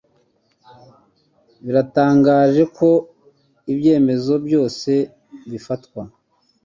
[1.63, 2.89] biratangaje ko
[3.71, 4.91] ibyemezo byose
[5.51, 6.01] bifatwa.